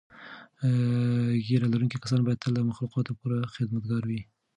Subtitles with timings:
[1.45, 4.21] ږیره لرونکي کسان باید تل د مخلوقاتو پوره خدمتګار وي.